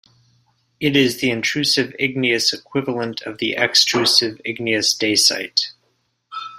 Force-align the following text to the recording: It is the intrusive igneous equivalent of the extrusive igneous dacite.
It 0.79 0.95
is 0.95 1.17
the 1.19 1.29
intrusive 1.29 1.93
igneous 1.99 2.53
equivalent 2.53 3.21
of 3.21 3.37
the 3.37 3.53
extrusive 3.55 4.41
igneous 4.43 4.95
dacite. 4.95 5.73